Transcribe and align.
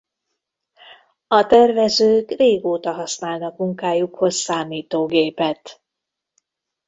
A 1.27 1.45
tervezők 1.45 2.29
régóta 2.31 2.91
használnak 2.93 3.57
munkájukhoz 3.57 4.35
számítógépet. 4.35 5.81